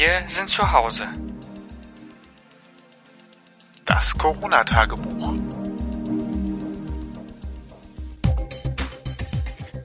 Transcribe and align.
Wir 0.00 0.22
sind 0.28 0.48
zu 0.48 0.72
Hause. 0.72 1.06
Das 3.84 4.16
Corona-Tagebuch. 4.16 5.34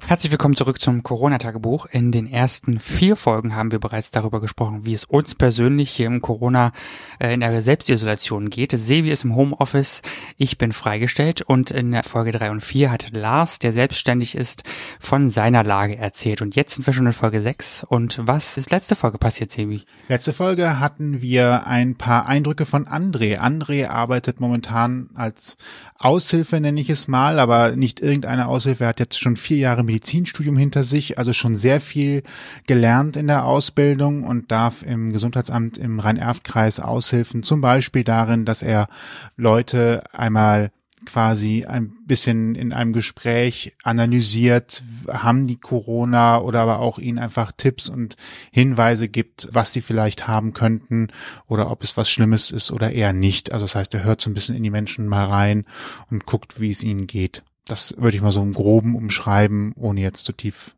Herzlich 0.07 0.31
willkommen 0.31 0.55
zurück 0.55 0.79
zum 0.79 1.01
Corona-Tagebuch. 1.01 1.87
In 1.87 2.11
den 2.11 2.31
ersten 2.31 2.79
vier 2.79 3.15
Folgen 3.15 3.55
haben 3.55 3.71
wir 3.71 3.79
bereits 3.79 4.11
darüber 4.11 4.39
gesprochen, 4.39 4.85
wie 4.85 4.93
es 4.93 5.03
uns 5.03 5.33
persönlich 5.33 5.89
hier 5.89 6.05
im 6.05 6.21
Corona 6.21 6.73
äh, 7.19 7.33
in 7.33 7.39
der 7.39 7.59
Selbstisolation 7.63 8.51
geht. 8.51 8.71
Sevi 8.71 9.09
ist 9.09 9.23
im 9.23 9.35
Homeoffice, 9.35 10.03
ich 10.37 10.59
bin 10.59 10.73
freigestellt 10.73 11.41
und 11.41 11.71
in 11.71 11.91
der 11.91 12.03
Folge 12.03 12.31
drei 12.31 12.51
und 12.51 12.61
vier 12.61 12.91
hat 12.91 13.13
Lars, 13.13 13.57
der 13.57 13.73
selbstständig 13.73 14.35
ist, 14.35 14.61
von 14.99 15.31
seiner 15.31 15.63
Lage 15.63 15.97
erzählt. 15.97 16.43
Und 16.43 16.55
jetzt 16.55 16.75
sind 16.75 16.85
wir 16.85 16.93
schon 16.93 17.07
in 17.07 17.13
Folge 17.13 17.41
sechs. 17.41 17.83
Und 17.83 18.19
was 18.21 18.57
ist 18.57 18.69
letzte 18.69 18.93
Folge 18.93 19.17
passiert, 19.17 19.49
Sevi? 19.49 19.85
Letzte 20.07 20.33
Folge 20.33 20.79
hatten 20.79 21.23
wir 21.23 21.65
ein 21.65 21.95
paar 21.95 22.27
Eindrücke 22.27 22.67
von 22.67 22.85
André. 22.85 23.39
André 23.39 23.87
arbeitet 23.87 24.39
momentan 24.39 25.09
als 25.15 25.57
Aushilfe, 25.97 26.59
nenne 26.59 26.79
ich 26.79 26.91
es 26.91 27.07
mal, 27.07 27.39
aber 27.39 27.75
nicht 27.75 28.01
irgendeine 28.01 28.47
Aushilfe. 28.47 28.83
Er 28.83 28.89
hat 28.89 28.99
jetzt 28.99 29.17
schon 29.17 29.35
vier 29.35 29.57
Jahre 29.57 29.83
Medizinstudium 29.95 30.57
hinter 30.57 30.83
sich, 30.83 31.17
also 31.17 31.31
schon 31.31 31.55
sehr 31.55 31.79
viel 31.79 32.23
gelernt 32.67 33.15
in 33.15 33.27
der 33.27 33.45
Ausbildung 33.45 34.23
und 34.23 34.51
darf 34.51 34.83
im 34.83 35.13
Gesundheitsamt 35.13 35.77
im 35.77 35.99
Rhein-Erft-Kreis 35.99 36.81
aushilfen, 36.81 37.43
zum 37.43 37.61
Beispiel 37.61 38.03
darin, 38.03 38.43
dass 38.43 38.61
er 38.61 38.89
Leute 39.37 40.03
einmal 40.11 40.71
quasi 41.05 41.65
ein 41.65 41.93
bisschen 42.05 42.55
in 42.55 42.73
einem 42.73 42.91
Gespräch 42.91 43.75
analysiert, 43.83 44.83
haben 45.07 45.47
die 45.47 45.59
Corona 45.59 46.39
oder 46.39 46.61
aber 46.61 46.79
auch 46.79 46.97
ihnen 46.97 47.19
einfach 47.19 47.51
Tipps 47.55 47.87
und 47.89 48.17
Hinweise 48.51 49.07
gibt, 49.07 49.47
was 49.51 49.71
sie 49.71 49.81
vielleicht 49.81 50.27
haben 50.27 50.51
könnten 50.53 51.09
oder 51.47 51.71
ob 51.71 51.83
es 51.83 51.95
was 51.95 52.09
Schlimmes 52.09 52.51
ist 52.51 52.71
oder 52.71 52.91
eher 52.91 53.13
nicht. 53.13 53.53
Also 53.53 53.65
das 53.65 53.75
heißt, 53.75 53.93
er 53.93 54.03
hört 54.03 54.19
so 54.19 54.29
ein 54.29 54.33
bisschen 54.33 54.55
in 54.55 54.63
die 54.63 54.71
Menschen 54.71 55.07
mal 55.07 55.25
rein 55.25 55.65
und 56.09 56.25
guckt, 56.25 56.59
wie 56.59 56.71
es 56.71 56.83
ihnen 56.83 57.07
geht. 57.07 57.43
Das 57.65 57.95
würde 57.97 58.15
ich 58.15 58.21
mal 58.21 58.31
so 58.31 58.41
im 58.41 58.53
Groben 58.53 58.95
umschreiben, 58.95 59.73
ohne 59.75 60.01
jetzt 60.01 60.25
zu 60.25 60.33
tief, 60.33 60.75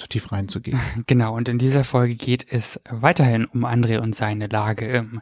zu 0.00 0.08
tief 0.08 0.32
reinzugehen. 0.32 0.80
Genau, 1.06 1.34
und 1.34 1.48
in 1.48 1.58
dieser 1.58 1.84
Folge 1.84 2.14
geht 2.14 2.46
es 2.50 2.80
weiterhin 2.88 3.44
um 3.44 3.64
André 3.64 3.98
und 3.98 4.14
seine 4.14 4.46
Lage 4.46 4.86
im 4.86 5.20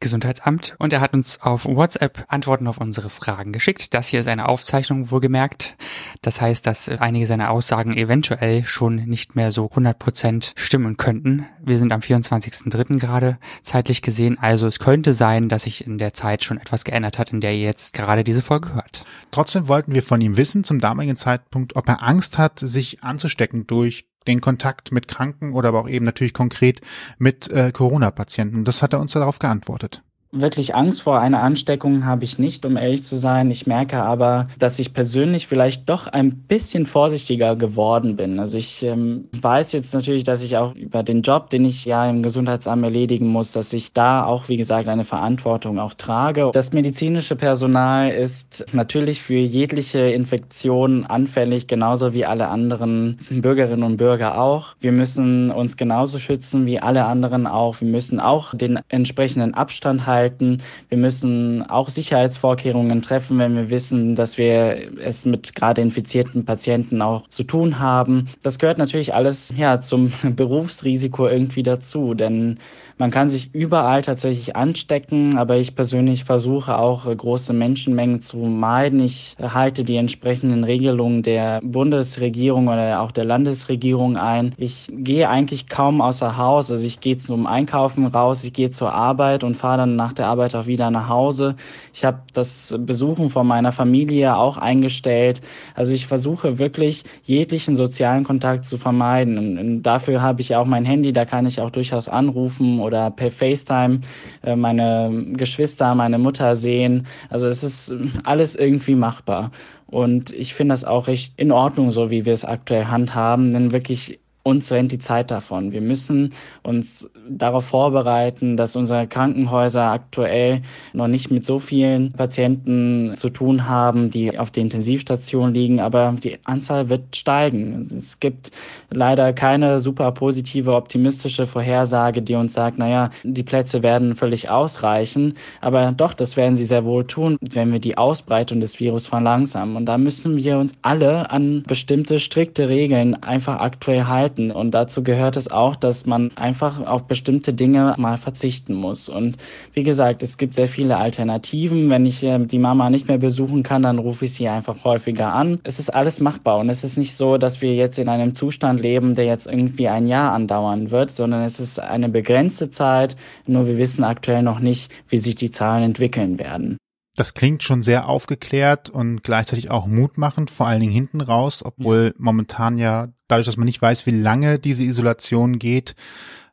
Gesundheitsamt. 0.00 0.74
Und 0.78 0.92
er 0.92 1.00
hat 1.00 1.14
uns 1.14 1.40
auf 1.40 1.64
WhatsApp 1.64 2.24
Antworten 2.28 2.66
auf 2.66 2.78
unsere 2.78 3.08
Fragen 3.08 3.52
geschickt. 3.52 3.94
Das 3.94 4.08
hier 4.08 4.20
ist 4.20 4.28
eine 4.28 4.48
Aufzeichnung, 4.48 5.10
wohlgemerkt. 5.10 5.76
Das 6.22 6.40
heißt, 6.40 6.66
dass 6.66 6.88
einige 6.88 7.26
seiner 7.26 7.50
Aussagen 7.50 7.96
eventuell 7.96 8.64
schon 8.64 8.96
nicht 8.96 9.36
mehr 9.36 9.52
so 9.52 9.68
100 9.68 9.98
Prozent 9.98 10.52
stimmen 10.56 10.96
könnten. 10.96 11.46
Wir 11.62 11.78
sind 11.78 11.92
am 11.92 12.00
24.03. 12.00 12.98
gerade 12.98 13.38
zeitlich 13.62 14.02
gesehen. 14.02 14.38
Also 14.38 14.66
es 14.66 14.78
könnte 14.78 15.14
sein, 15.14 15.48
dass 15.48 15.64
sich 15.64 15.86
in 15.86 15.98
der 15.98 16.14
Zeit 16.14 16.44
schon 16.44 16.58
etwas 16.58 16.84
geändert 16.84 17.18
hat, 17.18 17.32
in 17.32 17.40
der 17.40 17.52
ihr 17.52 17.62
jetzt 17.62 17.92
gerade 17.92 18.24
diese 18.24 18.42
Folge 18.42 18.74
hört. 18.74 19.04
Trotzdem 19.30 19.68
wollten 19.68 19.94
wir 19.94 20.02
von 20.02 20.20
ihm 20.20 20.36
wissen, 20.36 20.64
zum 20.64 20.80
damaligen 20.80 21.16
Zeitpunkt, 21.16 21.76
ob 21.76 21.88
er 21.88 22.02
Angst 22.02 22.38
hat, 22.38 22.58
sich 22.58 23.02
anzustecken 23.02 23.66
durch 23.66 24.06
den 24.28 24.40
Kontakt 24.40 24.92
mit 24.92 25.08
Kranken 25.08 25.52
oder 25.52 25.70
aber 25.70 25.80
auch 25.80 25.88
eben 25.88 26.04
natürlich 26.04 26.34
konkret 26.34 26.80
mit 27.18 27.50
äh, 27.50 27.72
Corona-Patienten. 27.72 28.64
Das 28.64 28.82
hat 28.82 28.92
er 28.92 29.00
uns 29.00 29.12
darauf 29.12 29.38
geantwortet. 29.38 30.02
Wirklich 30.30 30.74
Angst 30.74 31.00
vor 31.00 31.20
einer 31.20 31.42
Ansteckung 31.42 32.04
habe 32.04 32.24
ich 32.24 32.38
nicht, 32.38 32.66
um 32.66 32.76
ehrlich 32.76 33.02
zu 33.02 33.16
sein. 33.16 33.50
Ich 33.50 33.66
merke 33.66 34.02
aber, 34.02 34.48
dass 34.58 34.78
ich 34.78 34.92
persönlich 34.92 35.46
vielleicht 35.46 35.88
doch 35.88 36.06
ein 36.06 36.34
bisschen 36.34 36.84
vorsichtiger 36.84 37.56
geworden 37.56 38.16
bin. 38.16 38.38
Also 38.38 38.58
ich 38.58 38.82
ähm, 38.82 39.28
weiß 39.32 39.72
jetzt 39.72 39.94
natürlich, 39.94 40.24
dass 40.24 40.42
ich 40.42 40.58
auch 40.58 40.74
über 40.74 41.02
den 41.02 41.22
Job, 41.22 41.48
den 41.48 41.64
ich 41.64 41.86
ja 41.86 42.08
im 42.10 42.22
Gesundheitsamt 42.22 42.84
erledigen 42.84 43.28
muss, 43.28 43.52
dass 43.52 43.72
ich 43.72 43.94
da 43.94 44.22
auch, 44.24 44.50
wie 44.50 44.58
gesagt, 44.58 44.88
eine 44.88 45.04
Verantwortung 45.04 45.78
auch 45.78 45.94
trage. 45.94 46.50
Das 46.52 46.74
medizinische 46.74 47.34
Personal 47.34 48.10
ist 48.10 48.66
natürlich 48.72 49.22
für 49.22 49.38
jegliche 49.38 50.00
Infektion 50.00 51.06
anfällig, 51.06 51.68
genauso 51.68 52.12
wie 52.12 52.26
alle 52.26 52.48
anderen 52.48 53.18
Bürgerinnen 53.30 53.82
und 53.82 53.96
Bürger 53.96 54.38
auch. 54.38 54.74
Wir 54.78 54.92
müssen 54.92 55.50
uns 55.50 55.78
genauso 55.78 56.18
schützen 56.18 56.66
wie 56.66 56.80
alle 56.80 57.06
anderen 57.06 57.46
auch. 57.46 57.80
Wir 57.80 57.88
müssen 57.88 58.20
auch 58.20 58.54
den 58.54 58.78
entsprechenden 58.90 59.54
Abstand 59.54 60.06
halten 60.06 60.17
halten. 60.18 60.62
Wir 60.88 60.98
müssen 60.98 61.62
auch 61.70 61.88
Sicherheitsvorkehrungen 61.88 63.02
treffen, 63.02 63.38
wenn 63.38 63.54
wir 63.54 63.70
wissen, 63.70 64.16
dass 64.16 64.36
wir 64.36 64.90
es 65.00 65.24
mit 65.24 65.54
gerade 65.54 65.80
infizierten 65.80 66.44
Patienten 66.44 67.00
auch 67.02 67.28
zu 67.28 67.44
tun 67.44 67.78
haben. 67.78 68.28
Das 68.42 68.58
gehört 68.58 68.78
natürlich 68.78 69.14
alles 69.14 69.54
ja 69.56 69.80
zum 69.80 70.12
Berufsrisiko 70.22 71.28
irgendwie 71.28 71.62
dazu, 71.62 72.14
denn 72.14 72.58
man 72.98 73.12
kann 73.12 73.28
sich 73.28 73.54
überall 73.54 74.02
tatsächlich 74.02 74.56
anstecken, 74.56 75.38
aber 75.38 75.56
ich 75.56 75.76
persönlich 75.76 76.24
versuche 76.24 76.78
auch 76.78 77.04
große 77.04 77.52
Menschenmengen 77.52 78.20
zu 78.20 78.38
meiden. 78.38 78.98
Ich 79.00 79.36
halte 79.40 79.84
die 79.84 79.96
entsprechenden 79.96 80.64
Regelungen 80.64 81.22
der 81.22 81.60
Bundesregierung 81.62 82.66
oder 82.66 83.00
auch 83.00 83.12
der 83.12 83.24
Landesregierung 83.24 84.16
ein. 84.16 84.52
Ich 84.56 84.88
gehe 84.92 85.28
eigentlich 85.28 85.68
kaum 85.68 86.00
außer 86.00 86.36
Haus, 86.36 86.72
also 86.72 86.84
ich 86.84 86.98
gehe 86.98 87.16
zum 87.16 87.46
Einkaufen 87.46 88.06
raus, 88.06 88.42
ich 88.42 88.52
gehe 88.52 88.70
zur 88.70 88.92
Arbeit 88.92 89.44
und 89.44 89.56
fahre 89.56 89.78
dann 89.78 89.94
nach 89.94 90.07
nach 90.08 90.14
der 90.14 90.26
Arbeit 90.26 90.54
auch 90.54 90.66
wieder 90.66 90.90
nach 90.90 91.08
Hause. 91.08 91.54
Ich 91.92 92.04
habe 92.04 92.20
das 92.32 92.74
Besuchen 92.78 93.28
von 93.28 93.46
meiner 93.46 93.72
Familie 93.72 94.36
auch 94.36 94.56
eingestellt. 94.56 95.42
Also 95.74 95.92
ich 95.92 96.06
versuche 96.06 96.58
wirklich 96.58 97.04
jeglichen 97.24 97.76
sozialen 97.76 98.24
Kontakt 98.24 98.64
zu 98.64 98.78
vermeiden. 98.78 99.58
Und 99.58 99.82
dafür 99.82 100.22
habe 100.22 100.40
ich 100.40 100.56
auch 100.56 100.64
mein 100.64 100.86
Handy, 100.86 101.12
da 101.12 101.26
kann 101.26 101.44
ich 101.44 101.60
auch 101.60 101.70
durchaus 101.70 102.08
anrufen 102.08 102.80
oder 102.80 103.10
per 103.10 103.30
FaceTime 103.30 104.00
äh, 104.42 104.56
meine 104.56 105.34
Geschwister, 105.34 105.94
meine 105.94 106.18
Mutter 106.18 106.54
sehen. 106.54 107.06
Also 107.28 107.46
es 107.46 107.62
ist 107.62 107.94
alles 108.24 108.56
irgendwie 108.56 108.94
machbar. 108.94 109.50
Und 109.86 110.30
ich 110.32 110.54
finde 110.54 110.72
das 110.72 110.84
auch 110.84 111.08
echt 111.08 111.34
in 111.36 111.52
Ordnung, 111.52 111.90
so 111.90 112.10
wie 112.10 112.24
wir 112.24 112.32
es 112.32 112.44
aktuell 112.44 112.86
handhaben, 112.86 113.52
denn 113.52 113.72
wirklich 113.72 114.20
uns 114.48 114.72
rennt 114.72 114.92
die 114.92 114.98
Zeit 114.98 115.30
davon. 115.30 115.72
Wir 115.72 115.82
müssen 115.82 116.34
uns 116.62 117.08
darauf 117.28 117.66
vorbereiten, 117.66 118.56
dass 118.56 118.76
unsere 118.76 119.06
Krankenhäuser 119.06 119.82
aktuell 119.82 120.62
noch 120.94 121.06
nicht 121.06 121.30
mit 121.30 121.44
so 121.44 121.58
vielen 121.58 122.12
Patienten 122.12 123.12
zu 123.16 123.28
tun 123.28 123.68
haben, 123.68 124.08
die 124.08 124.38
auf 124.38 124.50
der 124.50 124.62
Intensivstation 124.62 125.52
liegen, 125.52 125.80
aber 125.80 126.14
die 126.22 126.38
Anzahl 126.44 126.88
wird 126.88 127.14
steigen. 127.14 127.86
Es 127.96 128.20
gibt 128.20 128.50
leider 128.90 129.34
keine 129.34 129.80
super 129.80 130.12
positive, 130.12 130.74
optimistische 130.74 131.46
Vorhersage, 131.46 132.22
die 132.22 132.34
uns 132.34 132.54
sagt, 132.54 132.78
naja, 132.78 133.10
die 133.24 133.42
Plätze 133.42 133.82
werden 133.82 134.16
völlig 134.16 134.48
ausreichen, 134.48 135.34
aber 135.60 135.92
doch, 135.92 136.14
das 136.14 136.36
werden 136.38 136.56
sie 136.56 136.64
sehr 136.64 136.84
wohl 136.84 137.06
tun, 137.06 137.36
wenn 137.40 137.70
wir 137.70 137.80
die 137.80 137.98
Ausbreitung 137.98 138.60
des 138.60 138.80
Virus 138.80 139.06
verlangsamen. 139.06 139.76
Und 139.76 139.86
da 139.86 139.98
müssen 139.98 140.36
wir 140.38 140.58
uns 140.58 140.72
alle 140.80 141.30
an 141.30 141.64
bestimmte 141.66 142.18
strikte 142.18 142.68
Regeln 142.70 143.14
einfach 143.22 143.60
aktuell 143.60 144.04
halten 144.06 144.37
halten. 144.38 144.50
Und 144.50 144.72
dazu 144.72 145.02
gehört 145.02 145.36
es 145.36 145.50
auch, 145.50 145.76
dass 145.76 146.06
man 146.06 146.30
einfach 146.36 146.84
auf 146.86 147.04
bestimmte 147.04 147.52
Dinge 147.52 147.94
mal 147.98 148.16
verzichten 148.16 148.74
muss. 148.74 149.08
Und 149.08 149.36
wie 149.72 149.82
gesagt, 149.82 150.22
es 150.22 150.38
gibt 150.38 150.54
sehr 150.54 150.68
viele 150.68 150.96
Alternativen. 150.96 151.90
Wenn 151.90 152.06
ich 152.06 152.22
äh, 152.22 152.38
die 152.38 152.58
Mama 152.58 152.90
nicht 152.90 153.08
mehr 153.08 153.18
besuchen 153.18 153.62
kann, 153.62 153.82
dann 153.82 153.98
rufe 153.98 154.24
ich 154.24 154.34
sie 154.34 154.48
einfach 154.48 154.84
häufiger 154.84 155.32
an. 155.34 155.60
Es 155.64 155.78
ist 155.78 155.90
alles 155.90 156.20
machbar 156.20 156.58
und 156.58 156.70
es 156.70 156.84
ist 156.84 156.96
nicht 156.96 157.14
so, 157.14 157.38
dass 157.38 157.60
wir 157.60 157.74
jetzt 157.74 157.98
in 157.98 158.08
einem 158.08 158.34
Zustand 158.34 158.80
leben, 158.80 159.14
der 159.14 159.26
jetzt 159.26 159.46
irgendwie 159.46 159.88
ein 159.88 160.06
Jahr 160.06 160.32
andauern 160.32 160.90
wird, 160.90 161.10
sondern 161.10 161.42
es 161.42 161.60
ist 161.60 161.78
eine 161.78 162.08
begrenzte 162.08 162.70
Zeit. 162.70 163.16
Nur 163.46 163.66
wir 163.66 163.78
wissen 163.78 164.04
aktuell 164.04 164.42
noch 164.42 164.60
nicht, 164.60 164.90
wie 165.08 165.18
sich 165.18 165.34
die 165.34 165.50
Zahlen 165.50 165.82
entwickeln 165.82 166.38
werden. 166.38 166.78
Das 167.18 167.34
klingt 167.34 167.64
schon 167.64 167.82
sehr 167.82 168.08
aufgeklärt 168.08 168.90
und 168.90 169.24
gleichzeitig 169.24 169.72
auch 169.72 169.88
mutmachend, 169.88 170.52
vor 170.52 170.68
allen 170.68 170.78
Dingen 170.78 170.92
hinten 170.92 171.20
raus, 171.20 171.64
obwohl 171.64 172.14
momentan 172.16 172.78
ja 172.78 173.08
dadurch, 173.26 173.44
dass 173.44 173.56
man 173.56 173.64
nicht 173.64 173.82
weiß, 173.82 174.06
wie 174.06 174.12
lange 174.12 174.60
diese 174.60 174.84
Isolation 174.84 175.58
geht, 175.58 175.96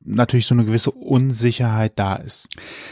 natürlich 0.03 0.47
so 0.47 0.55
eine 0.55 0.65
gewisse 0.65 0.89
Unsicherheit 0.89 1.93
da 1.97 2.15
ist. 2.15 2.49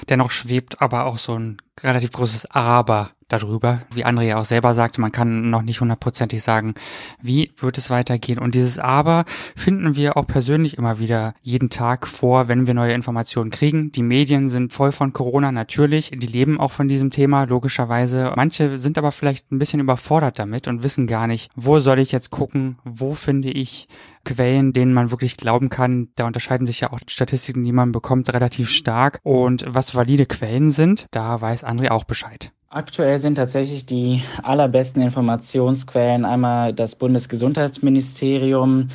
Dennoch 0.07 0.29
schwebt 0.29 0.83
aber 0.83 1.05
auch 1.05 1.17
so 1.17 1.33
ein 1.33 1.57
relativ 1.81 2.11
großes 2.11 2.45
Aber 2.51 3.09
darüber. 3.41 3.81
Wie 3.93 4.05
André 4.05 4.23
ja 4.23 4.37
auch 4.37 4.45
selber 4.45 4.73
sagte, 4.73 5.01
man 5.01 5.11
kann 5.11 5.49
noch 5.49 5.61
nicht 5.61 5.81
hundertprozentig 5.81 6.41
sagen, 6.41 6.75
wie 7.21 7.51
wird 7.57 7.77
es 7.77 7.89
weitergehen. 7.89 8.39
Und 8.39 8.55
dieses 8.55 8.79
Aber 8.79 9.25
finden 9.55 9.95
wir 9.95 10.17
auch 10.17 10.27
persönlich 10.27 10.77
immer 10.77 10.99
wieder 10.99 11.33
jeden 11.41 11.69
Tag 11.69 12.07
vor, 12.07 12.47
wenn 12.47 12.67
wir 12.67 12.73
neue 12.73 12.93
Informationen 12.93 13.49
kriegen. 13.49 13.91
Die 13.91 14.03
Medien 14.03 14.49
sind 14.49 14.73
voll 14.73 14.91
von 14.91 15.13
Corona, 15.13 15.51
natürlich. 15.51 16.11
Die 16.11 16.27
leben 16.27 16.59
auch 16.59 16.71
von 16.71 16.87
diesem 16.87 17.11
Thema, 17.11 17.43
logischerweise. 17.45 18.33
Manche 18.35 18.79
sind 18.79 18.97
aber 18.97 19.11
vielleicht 19.11 19.51
ein 19.51 19.59
bisschen 19.59 19.79
überfordert 19.79 20.39
damit 20.39 20.67
und 20.67 20.83
wissen 20.83 21.07
gar 21.07 21.27
nicht, 21.27 21.51
wo 21.55 21.79
soll 21.79 21.99
ich 21.99 22.11
jetzt 22.11 22.29
gucken, 22.29 22.77
wo 22.83 23.13
finde 23.13 23.49
ich 23.49 23.87
Quellen, 24.25 24.73
denen 24.73 24.93
man 24.93 25.11
wirklich 25.11 25.37
glauben 25.37 25.69
kann. 25.69 26.09
Da 26.15 26.25
unterscheiden 26.25 26.65
sich 26.67 26.79
ja 26.81 26.91
auch 26.91 26.99
Statistiken, 27.07 27.63
die 27.63 27.71
man 27.71 27.91
bekommt, 27.91 28.33
relativ 28.33 28.69
stark. 28.69 29.19
Und 29.23 29.65
was 29.67 29.95
valide 29.95 30.25
Quellen 30.25 30.69
sind, 30.69 31.07
da 31.11 31.41
weiß 31.41 31.65
André 31.65 31.89
auch 31.89 32.05
Bescheid. 32.05 32.51
Aktuell 32.73 33.19
sind 33.19 33.35
tatsächlich 33.35 33.85
die 33.85 34.23
allerbesten 34.41 35.03
Informationsquellen 35.03 36.25
einmal 36.25 36.73
das 36.73 36.95
Bundesgesundheitsministerium 36.95 38.87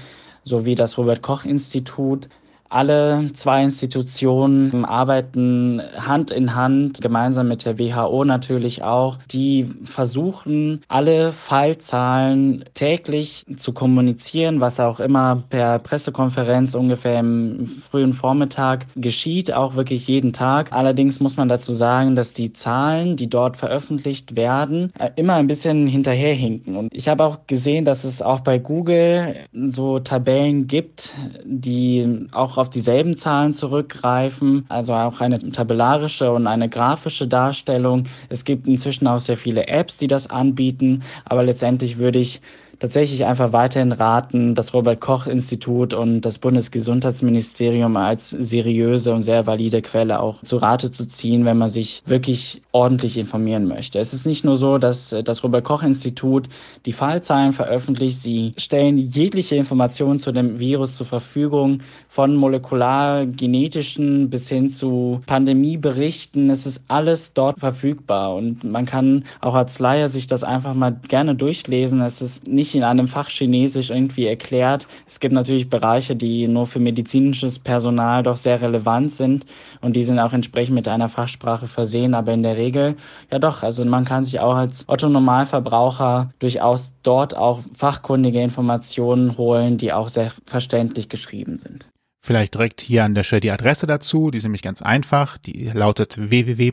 sowie 0.42 0.74
das 0.74 0.98
Robert 0.98 1.22
Koch 1.22 1.44
Institut 1.44 2.28
Alle 2.68 3.30
zwei 3.32 3.62
Institutionen 3.62 4.84
arbeiten 4.84 5.80
Hand 5.98 6.30
in 6.30 6.54
Hand, 6.54 7.00
gemeinsam 7.00 7.48
mit 7.48 7.64
der 7.64 7.78
WHO 7.78 8.24
natürlich 8.24 8.82
auch. 8.82 9.16
Die 9.30 9.70
versuchen, 9.84 10.82
alle 10.88 11.32
Fallzahlen 11.32 12.64
täglich 12.74 13.46
zu 13.56 13.72
kommunizieren, 13.72 14.60
was 14.60 14.80
auch 14.80 15.00
immer 15.00 15.42
per 15.48 15.78
Pressekonferenz 15.78 16.74
ungefähr 16.74 17.20
im 17.20 17.66
frühen 17.66 18.12
Vormittag 18.12 18.86
geschieht, 18.96 19.52
auch 19.52 19.74
wirklich 19.74 20.06
jeden 20.06 20.34
Tag. 20.34 20.72
Allerdings 20.72 21.20
muss 21.20 21.38
man 21.38 21.48
dazu 21.48 21.72
sagen, 21.72 22.16
dass 22.16 22.32
die 22.32 22.52
Zahlen, 22.52 23.16
die 23.16 23.30
dort 23.30 23.56
veröffentlicht 23.56 24.36
werden, 24.36 24.92
äh, 24.98 25.10
immer 25.16 25.34
ein 25.34 25.46
bisschen 25.46 25.86
hinterherhinken. 25.86 26.76
Und 26.76 26.94
ich 26.94 27.08
habe 27.08 27.24
auch 27.24 27.46
gesehen, 27.46 27.86
dass 27.86 28.04
es 28.04 28.20
auch 28.20 28.40
bei 28.40 28.58
Google 28.58 29.36
so 29.52 29.98
Tabellen 30.00 30.66
gibt, 30.66 31.14
die 31.44 32.26
auch 32.32 32.57
auf 32.58 32.68
dieselben 32.68 33.16
Zahlen 33.16 33.52
zurückgreifen, 33.52 34.66
also 34.68 34.92
auch 34.92 35.20
eine 35.20 35.38
tabellarische 35.38 36.32
und 36.32 36.48
eine 36.48 36.68
grafische 36.68 37.28
Darstellung. 37.28 38.04
Es 38.28 38.44
gibt 38.44 38.66
inzwischen 38.66 39.06
auch 39.06 39.20
sehr 39.20 39.36
viele 39.36 39.68
Apps, 39.68 39.96
die 39.96 40.08
das 40.08 40.28
anbieten, 40.28 41.04
aber 41.24 41.44
letztendlich 41.44 41.98
würde 41.98 42.18
ich 42.18 42.40
tatsächlich 42.78 43.24
einfach 43.24 43.52
weiterhin 43.52 43.92
raten, 43.92 44.54
das 44.54 44.72
Robert 44.72 45.00
Koch 45.00 45.26
Institut 45.26 45.94
und 45.94 46.20
das 46.20 46.38
Bundesgesundheitsministerium 46.38 47.96
als 47.96 48.30
seriöse 48.30 49.12
und 49.12 49.22
sehr 49.22 49.46
valide 49.46 49.82
Quelle 49.82 50.20
auch 50.20 50.42
zu 50.42 50.58
Rate 50.58 50.90
zu 50.90 51.06
ziehen, 51.06 51.44
wenn 51.44 51.58
man 51.58 51.68
sich 51.68 52.02
wirklich 52.06 52.62
ordentlich 52.72 53.16
informieren 53.16 53.66
möchte. 53.66 53.98
Es 53.98 54.12
ist 54.14 54.26
nicht 54.26 54.44
nur 54.44 54.56
so, 54.56 54.78
dass 54.78 55.14
das 55.24 55.42
Robert 55.42 55.64
Koch 55.64 55.82
Institut 55.82 56.48
die 56.86 56.92
Fallzahlen 56.92 57.52
veröffentlicht, 57.52 58.18
sie 58.18 58.54
stellen 58.56 58.96
jegliche 58.96 59.56
Informationen 59.56 60.18
zu 60.18 60.32
dem 60.32 60.58
Virus 60.58 60.96
zur 60.96 61.06
Verfügung, 61.06 61.80
von 62.08 62.36
molekulargenetischen 62.36 64.30
bis 64.30 64.48
hin 64.48 64.68
zu 64.68 65.20
Pandemieberichten. 65.26 66.50
Es 66.50 66.66
ist 66.66 66.82
alles 66.88 67.32
dort 67.32 67.58
verfügbar 67.58 68.34
und 68.34 68.64
man 68.64 68.86
kann 68.86 69.24
auch 69.40 69.54
als 69.54 69.78
Laie 69.78 70.08
sich 70.08 70.26
das 70.26 70.44
einfach 70.44 70.74
mal 70.74 70.96
gerne 71.08 71.34
durchlesen. 71.34 72.00
Es 72.00 72.22
ist 72.22 72.46
nicht 72.46 72.67
nicht 72.68 72.74
in 72.74 72.84
einem 72.84 73.08
Fach 73.08 73.30
Chinesisch 73.30 73.88
irgendwie 73.90 74.26
erklärt. 74.26 74.86
Es 75.06 75.20
gibt 75.20 75.32
natürlich 75.32 75.70
Bereiche, 75.70 76.14
die 76.14 76.46
nur 76.48 76.66
für 76.66 76.80
medizinisches 76.80 77.58
Personal 77.58 78.22
doch 78.22 78.36
sehr 78.36 78.60
relevant 78.60 79.12
sind 79.12 79.46
und 79.80 79.96
die 79.96 80.02
sind 80.02 80.18
auch 80.18 80.34
entsprechend 80.34 80.74
mit 80.74 80.86
einer 80.86 81.08
Fachsprache 81.08 81.66
versehen, 81.66 82.12
aber 82.12 82.34
in 82.34 82.42
der 82.42 82.58
Regel 82.58 82.96
ja 83.30 83.38
doch, 83.38 83.62
also 83.62 83.82
man 83.86 84.04
kann 84.04 84.24
sich 84.24 84.38
auch 84.40 84.56
als 84.56 84.84
Otto 84.86 85.08
Normalverbraucher 85.08 86.30
durchaus 86.40 86.92
dort 87.02 87.34
auch 87.34 87.60
fachkundige 87.74 88.42
Informationen 88.42 89.38
holen, 89.38 89.78
die 89.78 89.94
auch 89.94 90.08
sehr 90.08 90.30
verständlich 90.44 91.08
geschrieben 91.08 91.56
sind. 91.56 91.88
Vielleicht 92.20 92.54
direkt 92.54 92.82
hier 92.82 93.04
an 93.04 93.14
der 93.14 93.22
Stelle 93.22 93.40
die 93.40 93.50
Adresse 93.50 93.86
dazu, 93.86 94.30
die 94.30 94.36
ist 94.38 94.44
nämlich 94.44 94.60
ganz 94.60 94.82
einfach, 94.82 95.38
die 95.38 95.70
lautet 95.72 96.18
www.rki.de 96.18 96.68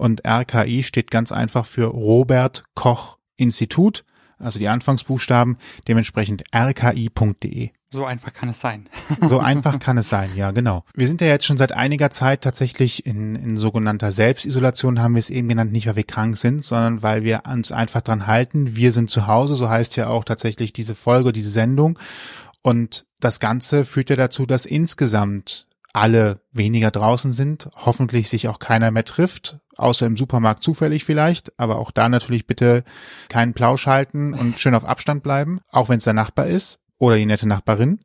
und 0.00 0.22
RKI 0.26 0.82
steht 0.82 1.10
ganz 1.10 1.30
einfach 1.30 1.66
für 1.66 1.84
Robert 1.84 2.64
Koch 2.74 3.18
Institut, 3.36 4.04
also 4.38 4.58
die 4.58 4.68
Anfangsbuchstaben, 4.68 5.56
dementsprechend 5.88 6.42
rki.de. 6.54 7.70
So 7.90 8.06
einfach 8.06 8.32
kann 8.32 8.48
es 8.48 8.60
sein. 8.60 8.88
so 9.28 9.40
einfach 9.40 9.78
kann 9.80 9.98
es 9.98 10.08
sein, 10.08 10.30
ja, 10.34 10.52
genau. 10.52 10.84
Wir 10.94 11.06
sind 11.06 11.20
ja 11.20 11.26
jetzt 11.26 11.44
schon 11.44 11.58
seit 11.58 11.72
einiger 11.72 12.10
Zeit 12.10 12.40
tatsächlich 12.40 13.04
in, 13.04 13.36
in 13.36 13.58
sogenannter 13.58 14.10
Selbstisolation, 14.10 15.00
haben 15.00 15.14
wir 15.14 15.20
es 15.20 15.28
eben 15.28 15.48
genannt, 15.48 15.70
nicht 15.70 15.86
weil 15.86 15.96
wir 15.96 16.04
krank 16.04 16.38
sind, 16.38 16.64
sondern 16.64 17.02
weil 17.02 17.22
wir 17.22 17.42
uns 17.46 17.70
einfach 17.70 18.00
dran 18.00 18.26
halten. 18.26 18.76
Wir 18.76 18.92
sind 18.92 19.10
zu 19.10 19.26
Hause, 19.26 19.54
so 19.54 19.68
heißt 19.68 19.96
ja 19.96 20.08
auch 20.08 20.24
tatsächlich 20.24 20.72
diese 20.72 20.94
Folge, 20.94 21.32
diese 21.32 21.50
Sendung. 21.50 21.98
Und 22.62 23.04
das 23.20 23.38
Ganze 23.38 23.84
führt 23.84 24.08
ja 24.08 24.16
dazu, 24.16 24.46
dass 24.46 24.64
insgesamt 24.64 25.66
alle 25.92 26.40
weniger 26.52 26.90
draußen 26.90 27.32
sind, 27.32 27.68
hoffentlich 27.74 28.28
sich 28.28 28.48
auch 28.48 28.58
keiner 28.58 28.90
mehr 28.90 29.04
trifft, 29.04 29.58
außer 29.76 30.06
im 30.06 30.16
Supermarkt 30.16 30.62
zufällig 30.62 31.04
vielleicht, 31.04 31.58
aber 31.58 31.78
auch 31.78 31.90
da 31.90 32.08
natürlich 32.08 32.46
bitte 32.46 32.84
keinen 33.28 33.54
Plausch 33.54 33.86
halten 33.86 34.34
und 34.34 34.60
schön 34.60 34.74
auf 34.74 34.84
Abstand 34.84 35.22
bleiben, 35.22 35.60
auch 35.70 35.88
wenn 35.88 35.98
es 35.98 36.04
der 36.04 36.12
Nachbar 36.12 36.46
ist 36.46 36.80
oder 36.98 37.16
die 37.16 37.26
nette 37.26 37.48
Nachbarin 37.48 38.00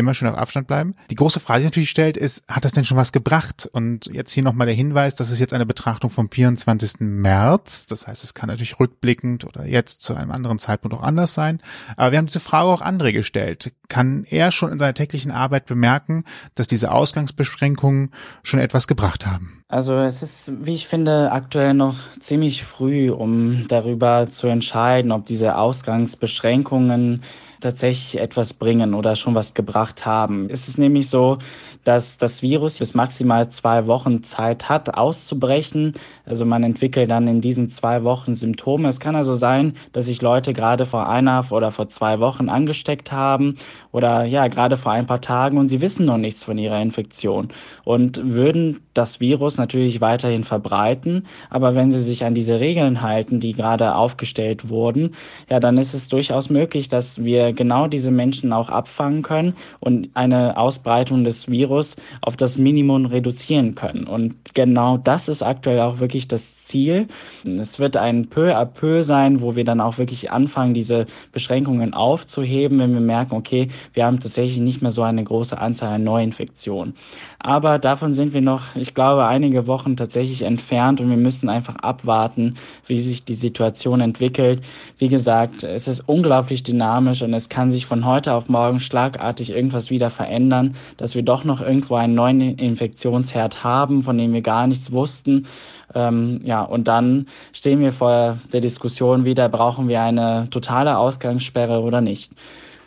immer 0.00 0.14
schön 0.14 0.28
auf 0.28 0.36
Abstand 0.36 0.66
bleiben. 0.66 0.94
Die 1.10 1.14
große 1.14 1.40
Frage, 1.40 1.60
die 1.60 1.66
natürlich 1.66 1.90
stellt, 1.90 2.16
ist, 2.16 2.44
hat 2.48 2.64
das 2.64 2.72
denn 2.72 2.84
schon 2.84 2.96
was 2.96 3.12
gebracht? 3.12 3.68
Und 3.70 4.06
jetzt 4.06 4.32
hier 4.32 4.42
nochmal 4.42 4.66
der 4.66 4.74
Hinweis, 4.74 5.14
das 5.14 5.30
ist 5.30 5.38
jetzt 5.38 5.52
eine 5.52 5.66
Betrachtung 5.66 6.10
vom 6.10 6.30
24. 6.30 7.00
März. 7.00 7.86
Das 7.86 8.06
heißt, 8.06 8.24
es 8.24 8.34
kann 8.34 8.48
natürlich 8.48 8.80
rückblickend 8.80 9.44
oder 9.44 9.66
jetzt 9.66 10.02
zu 10.02 10.14
einem 10.14 10.30
anderen 10.30 10.58
Zeitpunkt 10.58 10.96
auch 10.96 11.02
anders 11.02 11.34
sein. 11.34 11.60
Aber 11.96 12.12
wir 12.12 12.18
haben 12.18 12.26
diese 12.26 12.40
Frage 12.40 12.68
auch 12.68 12.80
andere 12.80 13.12
gestellt. 13.12 13.72
Kann 13.88 14.24
er 14.28 14.50
schon 14.50 14.72
in 14.72 14.78
seiner 14.78 14.94
täglichen 14.94 15.30
Arbeit 15.30 15.66
bemerken, 15.66 16.24
dass 16.54 16.66
diese 16.66 16.92
Ausgangsbeschränkungen 16.92 18.10
schon 18.42 18.60
etwas 18.60 18.86
gebracht 18.86 19.26
haben? 19.26 19.60
Also 19.68 19.94
es 19.98 20.22
ist, 20.22 20.52
wie 20.60 20.74
ich 20.74 20.88
finde, 20.88 21.30
aktuell 21.30 21.74
noch 21.74 21.94
ziemlich 22.18 22.64
früh, 22.64 23.10
um 23.10 23.68
darüber 23.68 24.28
zu 24.28 24.48
entscheiden, 24.48 25.12
ob 25.12 25.26
diese 25.26 25.56
Ausgangsbeschränkungen 25.56 27.22
tatsächlich 27.60 28.20
etwas 28.20 28.54
bringen 28.54 28.94
oder 28.94 29.16
schon 29.16 29.34
was 29.34 29.54
gebracht 29.54 30.06
haben. 30.06 30.48
Es 30.50 30.68
ist 30.68 30.78
nämlich 30.78 31.08
so, 31.08 31.38
dass 31.84 32.18
das 32.18 32.42
Virus 32.42 32.78
bis 32.78 32.94
maximal 32.94 33.48
zwei 33.48 33.86
Wochen 33.86 34.22
Zeit 34.22 34.68
hat, 34.68 34.94
auszubrechen. 34.94 35.94
Also 36.26 36.44
man 36.44 36.62
entwickelt 36.62 37.10
dann 37.10 37.26
in 37.26 37.40
diesen 37.40 37.70
zwei 37.70 38.04
Wochen 38.04 38.34
Symptome. 38.34 38.88
Es 38.88 39.00
kann 39.00 39.16
also 39.16 39.34
sein, 39.34 39.74
dass 39.92 40.06
sich 40.06 40.20
Leute 40.20 40.52
gerade 40.52 40.86
vor 40.86 41.08
einer 41.08 41.44
oder 41.50 41.70
vor 41.70 41.88
zwei 41.88 42.20
Wochen 42.20 42.48
angesteckt 42.48 43.12
haben 43.12 43.56
oder 43.92 44.24
ja, 44.24 44.48
gerade 44.48 44.76
vor 44.76 44.92
ein 44.92 45.06
paar 45.06 45.20
Tagen 45.20 45.58
und 45.58 45.68
sie 45.68 45.80
wissen 45.80 46.06
noch 46.06 46.18
nichts 46.18 46.44
von 46.44 46.58
ihrer 46.58 46.80
Infektion 46.80 47.48
und 47.84 48.20
würden 48.24 48.80
das 48.94 49.20
Virus 49.20 49.56
natürlich 49.56 50.00
weiterhin 50.00 50.44
verbreiten. 50.44 51.26
Aber 51.48 51.74
wenn 51.74 51.90
sie 51.90 52.00
sich 52.00 52.24
an 52.24 52.34
diese 52.34 52.60
Regeln 52.60 53.00
halten, 53.00 53.40
die 53.40 53.54
gerade 53.54 53.94
aufgestellt 53.94 54.68
wurden, 54.68 55.14
ja, 55.48 55.60
dann 55.60 55.78
ist 55.78 55.94
es 55.94 56.08
durchaus 56.08 56.50
möglich, 56.50 56.88
dass 56.88 57.24
wir 57.24 57.49
genau 57.52 57.86
diese 57.86 58.10
Menschen 58.10 58.52
auch 58.52 58.68
abfangen 58.68 59.22
können 59.22 59.54
und 59.80 60.10
eine 60.14 60.56
Ausbreitung 60.56 61.24
des 61.24 61.48
Virus 61.48 61.96
auf 62.22 62.36
das 62.36 62.58
Minimum 62.58 63.06
reduzieren 63.06 63.74
können. 63.74 64.06
Und 64.06 64.36
genau 64.54 64.96
das 64.96 65.28
ist 65.28 65.42
aktuell 65.42 65.80
auch 65.80 65.98
wirklich 65.98 66.28
das 66.28 66.59
Ziel. 66.70 67.08
Es 67.44 67.78
wird 67.78 67.96
ein 67.96 68.28
peu 68.28 68.54
à 68.56 68.64
peu 68.64 69.02
sein, 69.02 69.40
wo 69.40 69.56
wir 69.56 69.64
dann 69.64 69.80
auch 69.80 69.98
wirklich 69.98 70.30
anfangen, 70.30 70.72
diese 70.74 71.06
Beschränkungen 71.32 71.94
aufzuheben, 71.94 72.78
wenn 72.78 72.94
wir 72.94 73.00
merken, 73.00 73.34
okay, 73.34 73.68
wir 73.92 74.06
haben 74.06 74.20
tatsächlich 74.20 74.60
nicht 74.60 74.82
mehr 74.82 74.90
so 74.90 75.02
eine 75.02 75.24
große 75.24 75.58
Anzahl 75.58 75.94
an 75.94 76.04
Neuinfektionen. 76.04 76.94
Aber 77.38 77.78
davon 77.78 78.12
sind 78.12 78.34
wir 78.34 78.42
noch, 78.42 78.76
ich 78.76 78.94
glaube, 78.94 79.26
einige 79.26 79.66
Wochen 79.66 79.96
tatsächlich 79.96 80.42
entfernt 80.42 81.00
und 81.00 81.10
wir 81.10 81.16
müssen 81.16 81.48
einfach 81.48 81.76
abwarten, 81.76 82.54
wie 82.86 83.00
sich 83.00 83.24
die 83.24 83.34
Situation 83.34 84.00
entwickelt. 84.00 84.62
Wie 84.98 85.08
gesagt, 85.08 85.62
es 85.62 85.88
ist 85.88 86.00
unglaublich 86.06 86.62
dynamisch 86.62 87.22
und 87.22 87.34
es 87.34 87.48
kann 87.48 87.70
sich 87.70 87.86
von 87.86 88.04
heute 88.04 88.34
auf 88.34 88.48
morgen 88.48 88.78
schlagartig 88.78 89.50
irgendwas 89.50 89.90
wieder 89.90 90.10
verändern, 90.10 90.74
dass 90.98 91.14
wir 91.14 91.22
doch 91.22 91.44
noch 91.44 91.60
irgendwo 91.60 91.96
einen 91.96 92.14
neuen 92.14 92.40
Infektionsherd 92.40 93.64
haben, 93.64 94.02
von 94.02 94.16
dem 94.18 94.32
wir 94.32 94.42
gar 94.42 94.66
nichts 94.66 94.92
wussten. 94.92 95.46
Ähm, 95.94 96.40
ja, 96.44 96.62
und 96.62 96.88
dann 96.88 97.26
stehen 97.52 97.80
wir 97.80 97.92
vor 97.92 98.38
der 98.52 98.60
Diskussion 98.60 99.24
wieder, 99.24 99.48
brauchen 99.48 99.88
wir 99.88 100.02
eine 100.02 100.48
totale 100.50 100.98
Ausgangssperre 100.98 101.80
oder 101.80 102.00
nicht 102.00 102.32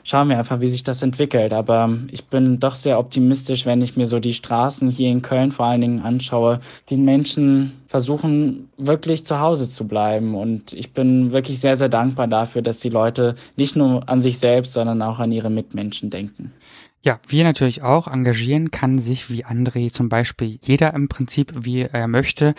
schauen 0.03 0.29
wir 0.29 0.38
einfach, 0.38 0.60
wie 0.60 0.67
sich 0.67 0.83
das 0.83 1.01
entwickelt. 1.01 1.53
Aber 1.53 1.98
ich 2.12 2.25
bin 2.25 2.60
doch 2.60 2.75
sehr 2.75 3.00
optimistisch, 3.00 3.65
wenn 3.65 3.81
ich 3.81 3.95
mir 3.95 4.05
so 4.05 4.19
die 4.19 4.33
Straßen 4.33 4.89
hier 4.89 5.10
in 5.10 5.22
Köln 5.22 5.51
vor 5.51 5.65
allen 5.65 5.81
Dingen 5.81 6.01
anschaue. 6.01 6.60
Die 6.89 6.98
Menschen 6.98 7.74
versuchen 7.88 8.69
wirklich 8.77 9.25
zu 9.25 9.39
Hause 9.39 9.69
zu 9.69 9.88
bleiben. 9.88 10.36
Und 10.36 10.74
ich 10.74 10.93
bin 10.93 11.31
wirklich 11.31 11.60
sehr, 11.60 11.77
sehr 11.77 11.89
dankbar 11.89 12.27
dafür, 12.27 12.62
dass 12.62 12.79
die 12.79 12.89
Leute 12.89 13.36
nicht 13.55 13.75
nur 13.75 14.07
an 14.10 14.22
sich 14.22 14.38
selbst, 14.38 14.74
sondern 14.74 15.01
auch 15.01 15.19
an 15.19 15.31
ihre 15.31 15.50
Mitmenschen 15.50 16.10
denken. 16.10 16.51
Ja, 17.05 17.19
wir 17.27 17.43
natürlich 17.43 17.81
auch. 17.81 18.07
Engagieren 18.07 18.72
kann 18.72 18.98
sich 18.98 19.29
wie 19.29 19.43
André 19.43 19.91
zum 19.91 20.07
Beispiel 20.07 20.57
jeder 20.63 20.93
im 20.93 21.10
Prinzip, 21.10 21.51
wie 21.53 21.81
er 21.81 22.07
möchte. 22.07 22.55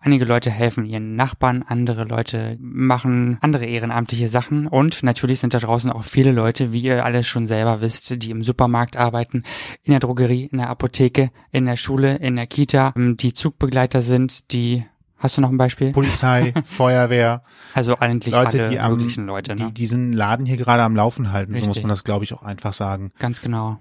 Einige 0.00 0.26
Leute 0.26 0.50
helfen 0.50 0.84
ihren 0.84 1.16
Nachbarn, 1.16 1.64
andere 1.66 2.04
Leute 2.04 2.58
machen 2.60 3.38
andere 3.40 3.64
ehrenamtliche 3.64 4.28
Sachen 4.28 4.66
und 4.66 5.02
natürlich 5.02 5.40
sind 5.40 5.54
da 5.54 5.60
draußen 5.60 5.90
auch 5.90 6.04
viele 6.04 6.32
Leute, 6.32 6.72
wie 6.72 6.82
ihr 6.82 7.06
alle 7.06 7.24
schon 7.24 7.46
selber 7.46 7.80
wisst, 7.80 8.22
die 8.22 8.30
im 8.30 8.42
Supermarkt 8.42 8.98
arbeiten, 8.98 9.44
in 9.82 9.92
der 9.92 10.00
Drogerie, 10.00 10.44
in 10.44 10.58
der 10.58 10.68
Apotheke, 10.68 11.30
in 11.50 11.64
der 11.64 11.76
Schule, 11.76 12.16
in 12.16 12.36
der 12.36 12.46
Kita, 12.46 12.92
die 12.94 13.32
Zugbegleiter 13.32 14.02
sind, 14.02 14.52
die 14.52 14.84
Hast 15.18 15.36
du 15.36 15.40
noch 15.40 15.50
ein 15.50 15.56
Beispiel? 15.56 15.92
Polizei, 15.92 16.52
Feuerwehr. 16.64 17.42
Also 17.74 17.96
eigentlich 17.96 18.34
Leute, 18.34 18.60
alle 18.60 18.68
die 18.70 18.80
am, 18.80 18.92
möglichen 18.92 19.26
Leute, 19.26 19.54
ne? 19.54 19.66
Die 19.66 19.72
diesen 19.74 20.12
Laden 20.12 20.44
hier 20.46 20.56
gerade 20.56 20.82
am 20.82 20.94
Laufen 20.94 21.32
halten, 21.32 21.52
Richtig. 21.52 21.64
so 21.64 21.70
muss 21.70 21.82
man 21.82 21.88
das, 21.88 22.04
glaube 22.04 22.24
ich, 22.24 22.34
auch 22.34 22.42
einfach 22.42 22.72
sagen. 22.72 23.12
Ganz 23.18 23.40
genau. 23.40 23.78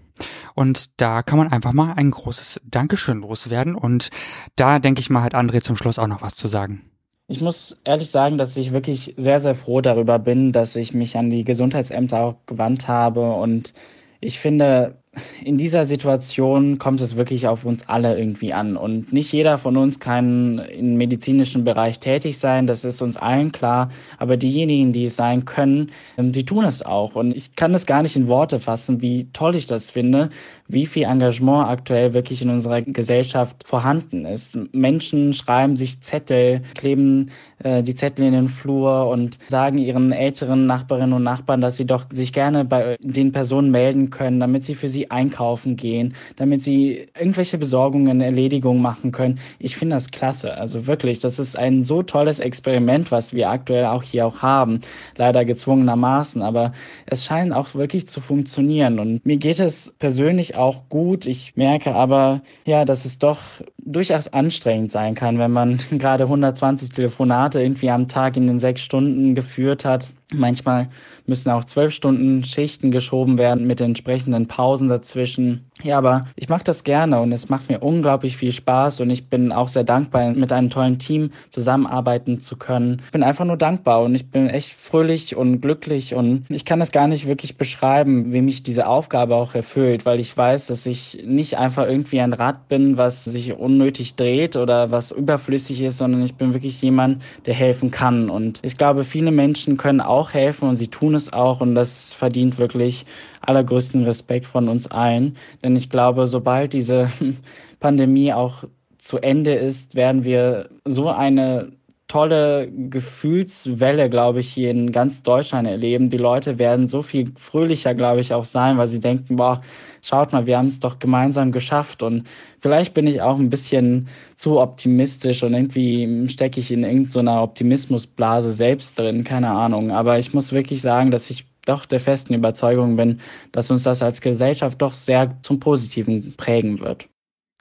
Und 0.53 1.01
da 1.01 1.23
kann 1.23 1.37
man 1.37 1.51
einfach 1.51 1.73
mal 1.73 1.93
ein 1.93 2.11
großes 2.11 2.61
Dankeschön 2.63 3.19
loswerden. 3.19 3.75
Und 3.75 4.09
da 4.55 4.79
denke 4.79 5.01
ich 5.01 5.09
mal, 5.09 5.23
hat 5.23 5.35
André 5.35 5.61
zum 5.61 5.75
Schluss 5.75 5.99
auch 5.99 6.07
noch 6.07 6.21
was 6.21 6.35
zu 6.35 6.47
sagen. 6.47 6.83
Ich 7.27 7.41
muss 7.41 7.77
ehrlich 7.83 8.11
sagen, 8.11 8.37
dass 8.37 8.55
ich 8.55 8.71
wirklich 8.71 9.13
sehr, 9.17 9.39
sehr 9.39 9.55
froh 9.55 9.81
darüber 9.81 10.19
bin, 10.19 10.51
dass 10.51 10.75
ich 10.75 10.93
mich 10.93 11.17
an 11.17 11.29
die 11.29 11.43
Gesundheitsämter 11.43 12.19
auch 12.19 12.35
gewandt 12.45 12.87
habe 12.87 13.33
und 13.33 13.73
Ich 14.21 14.39
finde, 14.39 15.03
in 15.43 15.57
dieser 15.57 15.85
Situation 15.85 16.77
kommt 16.77 17.01
es 17.01 17.15
wirklich 17.15 17.47
auf 17.47 17.65
uns 17.65 17.87
alle 17.87 18.17
irgendwie 18.17 18.53
an. 18.53 18.77
Und 18.77 19.13
nicht 19.13 19.31
jeder 19.31 19.57
von 19.57 19.77
uns 19.77 19.99
kann 19.99 20.59
im 20.59 20.95
medizinischen 20.95 21.63
Bereich 21.63 21.99
tätig 21.99 22.37
sein, 22.37 22.67
das 22.67 22.85
ist 22.85 23.01
uns 23.01 23.17
allen 23.17 23.51
klar. 23.51 23.89
Aber 24.17 24.37
diejenigen, 24.37 24.93
die 24.93 25.05
es 25.05 25.15
sein 25.15 25.45
können, 25.45 25.91
ähm, 26.17 26.31
die 26.31 26.45
tun 26.45 26.65
es 26.65 26.81
auch. 26.81 27.15
Und 27.15 27.35
ich 27.35 27.55
kann 27.55 27.73
das 27.73 27.85
gar 27.85 28.01
nicht 28.01 28.15
in 28.15 28.27
Worte 28.27 28.59
fassen, 28.59 29.01
wie 29.01 29.27
toll 29.33 29.55
ich 29.55 29.65
das 29.65 29.89
finde, 29.89 30.29
wie 30.67 30.85
viel 30.85 31.03
Engagement 31.03 31.67
aktuell 31.67 32.13
wirklich 32.13 32.41
in 32.41 32.49
unserer 32.49 32.81
Gesellschaft 32.81 33.67
vorhanden 33.67 34.25
ist. 34.25 34.57
Menschen 34.73 35.33
schreiben 35.33 35.77
sich 35.77 36.01
Zettel, 36.01 36.61
kleben 36.73 37.31
äh, 37.59 37.83
die 37.83 37.95
Zettel 37.95 38.25
in 38.25 38.33
den 38.33 38.49
Flur 38.49 39.07
und 39.07 39.37
sagen 39.47 39.77
ihren 39.77 40.11
älteren 40.11 40.65
Nachbarinnen 40.65 41.13
und 41.13 41.23
Nachbarn, 41.23 41.61
dass 41.61 41.77
sie 41.77 41.85
doch 41.85 42.05
sich 42.11 42.33
gerne 42.33 42.65
bei 42.65 42.97
den 43.01 43.31
Personen 43.31 43.71
melden 43.71 44.09
können, 44.09 44.39
damit 44.39 44.63
sie 44.65 44.75
für 44.75 44.87
sie 44.87 45.04
einkaufen 45.11 45.75
gehen, 45.75 46.15
damit 46.35 46.61
sie 46.61 47.07
irgendwelche 47.17 47.57
Besorgungen, 47.57 48.21
Erledigungen 48.21 48.81
machen 48.81 49.11
können. 49.11 49.39
Ich 49.59 49.77
finde 49.77 49.95
das 49.95 50.11
klasse. 50.11 50.57
Also 50.57 50.87
wirklich, 50.87 51.19
das 51.19 51.39
ist 51.39 51.57
ein 51.57 51.83
so 51.83 52.03
tolles 52.03 52.39
Experiment, 52.39 53.11
was 53.11 53.33
wir 53.33 53.49
aktuell 53.49 53.85
auch 53.85 54.03
hier 54.03 54.25
auch 54.25 54.41
haben. 54.41 54.81
Leider 55.17 55.45
gezwungenermaßen, 55.45 56.41
aber 56.41 56.71
es 57.05 57.25
scheint 57.25 57.53
auch 57.53 57.73
wirklich 57.75 58.07
zu 58.07 58.21
funktionieren. 58.21 58.99
Und 58.99 59.25
mir 59.25 59.37
geht 59.37 59.59
es 59.59 59.93
persönlich 59.99 60.55
auch 60.55 60.89
gut. 60.89 61.25
Ich 61.25 61.55
merke 61.55 61.95
aber, 61.95 62.41
ja, 62.65 62.85
dass 62.85 63.05
es 63.05 63.17
doch 63.17 63.39
durchaus 63.77 64.27
anstrengend 64.27 64.91
sein 64.91 65.15
kann, 65.15 65.37
wenn 65.37 65.51
man 65.51 65.79
gerade 65.91 66.23
120 66.25 66.89
Telefonate 66.89 67.61
irgendwie 67.61 67.89
am 67.89 68.07
Tag 68.07 68.37
in 68.37 68.47
den 68.47 68.59
sechs 68.59 68.81
Stunden 68.81 69.35
geführt 69.35 69.85
hat. 69.85 70.11
Manchmal 70.33 70.89
müssen 71.27 71.51
auch 71.51 71.65
zwölf 71.65 71.93
Stunden 71.93 72.43
Schichten 72.43 72.91
geschoben 72.91 73.37
werden 73.37 73.67
mit 73.67 73.79
entsprechenden 73.79 74.47
Pausen 74.47 74.89
dazwischen. 74.89 75.69
Ja, 75.83 75.97
aber 75.97 76.25
ich 76.37 76.47
mache 76.47 76.63
das 76.63 76.85
gerne 76.85 77.19
und 77.19 77.33
es 77.33 77.49
macht 77.49 77.67
mir 77.69 77.79
unglaublich 77.79 78.37
viel 78.37 78.53
Spaß 78.53 79.01
und 79.01 79.09
ich 79.09 79.29
bin 79.29 79.51
auch 79.51 79.67
sehr 79.67 79.83
dankbar, 79.83 80.31
mit 80.31 80.51
einem 80.51 80.69
tollen 80.69 80.99
Team 80.99 81.31
zusammenarbeiten 81.49 82.39
zu 82.39 82.55
können. 82.55 83.01
Ich 83.05 83.11
bin 83.11 83.23
einfach 83.23 83.43
nur 83.43 83.57
dankbar 83.57 84.01
und 84.01 84.15
ich 84.15 84.31
bin 84.31 84.49
echt 84.49 84.71
fröhlich 84.71 85.35
und 85.35 85.59
glücklich 85.59 86.15
und 86.15 86.45
ich 86.49 86.63
kann 86.63 86.79
es 86.79 86.93
gar 86.93 87.07
nicht 87.07 87.27
wirklich 87.27 87.57
beschreiben, 87.57 88.31
wie 88.31 88.41
mich 88.41 88.63
diese 88.63 88.87
Aufgabe 88.87 89.35
auch 89.35 89.53
erfüllt, 89.53 90.05
weil 90.05 90.19
ich 90.19 90.35
weiß, 90.35 90.67
dass 90.67 90.85
ich 90.85 91.21
nicht 91.25 91.57
einfach 91.57 91.85
irgendwie 91.85 92.21
ein 92.21 92.33
Rad 92.33 92.69
bin, 92.69 92.95
was 92.97 93.25
sich 93.25 93.53
unnötig 93.53 94.15
dreht 94.15 94.55
oder 94.55 94.91
was 94.91 95.11
überflüssig 95.11 95.81
ist, 95.81 95.97
sondern 95.97 96.23
ich 96.23 96.35
bin 96.35 96.53
wirklich 96.53 96.81
jemand, 96.81 97.21
der 97.45 97.53
helfen 97.53 97.91
kann. 97.91 98.29
Und 98.29 98.59
ich 98.63 98.77
glaube, 98.77 99.03
viele 99.03 99.31
Menschen 99.31 99.75
können 99.75 100.01
auch 100.01 100.33
helfen 100.33 100.69
und 100.69 100.77
sie 100.77 100.87
tun 100.87 101.15
es 101.15 101.33
auch 101.33 101.59
und 101.59 101.75
das 101.75 102.13
verdient 102.13 102.57
wirklich 102.57 103.05
allergrößten 103.47 104.03
Respekt 104.03 104.45
von 104.45 104.69
uns 104.69 104.87
allen. 104.87 105.37
Denn 105.63 105.75
ich 105.75 105.89
glaube, 105.89 106.27
sobald 106.27 106.73
diese 106.73 107.09
Pandemie 107.79 108.33
auch 108.33 108.63
zu 108.97 109.19
Ende 109.19 109.53
ist, 109.53 109.95
werden 109.95 110.23
wir 110.23 110.69
so 110.85 111.09
eine 111.09 111.71
tolle 112.07 112.71
Gefühlswelle, 112.71 114.09
glaube 114.09 114.39
ich, 114.39 114.53
hier 114.53 114.69
in 114.69 114.91
ganz 114.91 115.23
Deutschland 115.23 115.67
erleben. 115.67 116.11
Die 116.11 116.17
Leute 116.17 116.59
werden 116.59 116.85
so 116.85 117.01
viel 117.01 117.31
fröhlicher, 117.35 117.95
glaube 117.95 118.21
ich, 118.21 118.33
auch 118.33 118.45
sein, 118.45 118.77
weil 118.77 118.87
sie 118.87 118.99
denken, 118.99 119.37
boah, 119.37 119.61
schaut 120.03 120.31
mal, 120.31 120.45
wir 120.45 120.57
haben 120.57 120.67
es 120.67 120.79
doch 120.79 120.99
gemeinsam 120.99 121.51
geschafft. 121.51 122.03
Und 122.03 122.27
vielleicht 122.59 122.93
bin 122.93 123.07
ich 123.07 123.21
auch 123.21 123.39
ein 123.39 123.49
bisschen 123.49 124.07
zu 124.35 124.59
optimistisch 124.59 125.41
und 125.41 125.55
irgendwie 125.55 126.29
stecke 126.29 126.59
ich 126.59 126.71
in 126.71 126.83
irgendeiner 126.83 127.41
Optimismusblase 127.41 128.53
selbst 128.53 128.99
drin, 128.99 129.23
keine 129.23 129.49
Ahnung. 129.49 129.89
Aber 129.89 130.19
ich 130.19 130.31
muss 130.33 130.53
wirklich 130.53 130.81
sagen, 130.81 131.09
dass 131.09 131.31
ich 131.31 131.45
doch 131.65 131.85
der 131.85 131.99
festen 131.99 132.33
Überzeugung 132.33 132.95
bin, 132.95 133.19
dass 133.51 133.71
uns 133.71 133.83
das 133.83 134.01
als 134.01 134.21
Gesellschaft 134.21 134.81
doch 134.81 134.93
sehr 134.93 135.37
zum 135.41 135.59
Positiven 135.59 136.35
prägen 136.37 136.79
wird. 136.79 137.09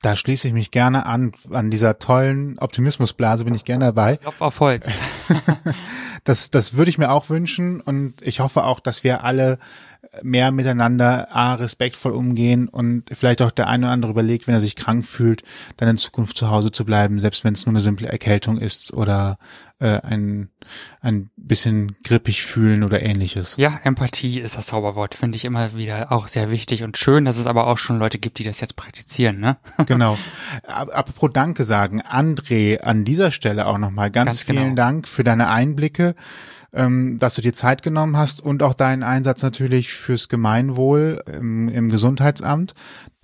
Da 0.03 0.17
schließe 0.17 0.49
ich 0.49 0.53
mich 0.53 0.71
gerne 0.71 1.07
an. 1.07 1.33
An 1.51 1.71
dieser 1.71 1.99
tollen 1.99 2.59
Optimismusblase 2.59 3.47
bin 3.47 3.55
ich 3.55 3.65
gerne 3.65 3.87
dabei. 3.87 4.19
Klopf 4.19 4.43
auf 4.43 4.61
Holz. 4.61 4.87
das, 6.25 6.51
das 6.51 6.75
würde 6.77 6.91
ich 6.91 6.99
mir 6.99 7.11
auch 7.11 7.31
wünschen 7.31 7.81
und 7.81 8.21
ich 8.21 8.41
hoffe 8.41 8.65
auch, 8.65 8.81
dass 8.81 9.03
wir 9.03 9.25
alle 9.25 9.57
mehr 10.23 10.53
miteinander 10.53 11.35
A, 11.35 11.55
respektvoll 11.55 12.13
umgehen 12.13 12.69
und 12.69 13.05
vielleicht 13.13 13.43
auch 13.43 13.51
der 13.51 13.69
eine 13.69 13.87
oder 13.87 13.93
andere 13.93 14.13
überlegt, 14.13 14.47
wenn 14.47 14.55
er 14.55 14.61
sich 14.61 14.77
krank 14.77 15.05
fühlt, 15.05 15.43
dann 15.77 15.89
in 15.89 15.97
Zukunft 15.97 16.37
zu 16.37 16.51
Hause 16.51 16.71
zu 16.71 16.85
bleiben, 16.85 17.19
selbst 17.19 17.45
wenn 17.45 17.55
es 17.55 17.67
nur 17.67 17.73
eine 17.73 17.81
simple 17.81 18.09
Erkältung 18.09 18.59
ist 18.59 18.93
oder 18.93 19.39
äh, 19.85 20.01
ein, 20.03 20.49
ein 21.03 21.29
bisschen 21.37 21.97
grippig 22.05 22.43
fühlen 22.43 22.85
oder 22.85 23.03
ähnliches. 23.03 23.59
Ja, 23.59 23.79
Empathie 23.85 24.41
ist 24.41 24.57
das 24.57 24.67
Zauberwort, 24.67 25.15
finde 25.15 25.37
ich 25.37 25.45
immer 25.45 25.77
wieder 25.77 26.11
auch 26.11 26.27
sehr 26.27 26.51
wichtig 26.51 26.83
und 26.85 26.97
schön, 26.97 27.27
dass 27.27 27.37
es 27.37 27.45
aber 27.45 27.67
auch 27.67 27.77
schon 27.77 27.99
Leute 27.99 28.19
gibt, 28.19 28.39
die 28.39 28.45
das 28.45 28.61
jetzt 28.61 28.77
praktizieren, 28.77 29.41
ne? 29.41 29.59
genau. 29.87 30.17
Apropos 30.63 31.31
Danke 31.35 31.65
sagen, 31.65 32.01
André, 32.01 32.81
an 32.81 33.05
dieser 33.05 33.31
Stelle 33.31 33.67
auch 33.67 33.77
nochmal 33.77 34.11
ganz, 34.11 34.27
ganz 34.27 34.41
vielen 34.41 34.57
genau. 34.71 34.75
Dank 34.75 35.07
für 35.07 35.23
deine 35.23 35.51
Einblicke 35.51 36.15
ähm, 36.75 37.19
dass 37.19 37.35
du 37.35 37.41
dir 37.41 37.53
Zeit 37.53 37.83
genommen 37.83 38.17
hast 38.17 38.41
und 38.43 38.63
auch 38.63 38.75
deinen 38.75 39.03
Einsatz 39.03 39.43
natürlich 39.43 39.93
fürs 39.93 40.29
Gemeinwohl 40.29 41.23
im, 41.33 41.69
im 41.69 41.89
Gesundheitsamt. 41.89 42.75